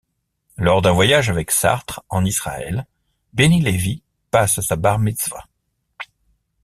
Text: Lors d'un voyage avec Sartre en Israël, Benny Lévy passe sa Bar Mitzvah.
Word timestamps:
Lors 0.57 0.81
d'un 0.81 0.93
voyage 0.93 1.29
avec 1.29 1.51
Sartre 1.51 2.03
en 2.09 2.25
Israël, 2.25 2.87
Benny 3.33 3.61
Lévy 3.61 4.01
passe 4.31 4.59
sa 4.59 4.75
Bar 4.75 4.97
Mitzvah. 4.97 5.47